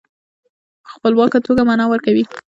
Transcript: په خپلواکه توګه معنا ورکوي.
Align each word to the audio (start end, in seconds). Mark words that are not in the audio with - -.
په 0.83 0.89
خپلواکه 0.95 1.39
توګه 1.47 1.61
معنا 1.67 1.85
ورکوي. 1.89 2.23